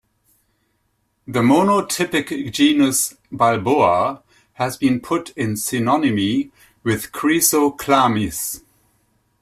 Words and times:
The 1.27 1.41
monotypic 1.41 2.51
genus 2.51 3.13
Balboa 3.31 4.23
has 4.53 4.75
been 4.75 4.99
put 4.99 5.29
in 5.37 5.53
synonymy 5.53 6.49
with 6.83 7.11
"Chrysochlamys". 7.11 8.63